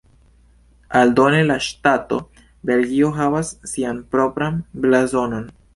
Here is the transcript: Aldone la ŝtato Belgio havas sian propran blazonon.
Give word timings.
Aldone 0.99 1.41
la 1.51 1.57
ŝtato 1.67 2.19
Belgio 2.71 3.13
havas 3.21 3.55
sian 3.75 4.05
propran 4.17 4.63
blazonon. 4.87 5.51